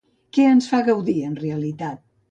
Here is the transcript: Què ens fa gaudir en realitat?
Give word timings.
Què 0.37 0.47
ens 0.53 0.71
fa 0.71 0.81
gaudir 0.89 1.17
en 1.29 1.37
realitat? 1.45 2.07